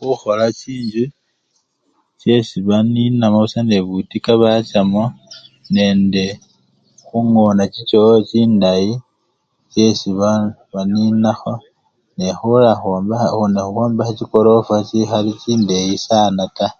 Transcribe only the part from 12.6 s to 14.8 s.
khwombekha! nekhukhwombekha chikorofwa